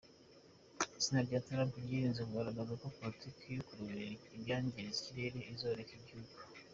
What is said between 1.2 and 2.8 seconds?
rya Trump ryirinze kugaragaza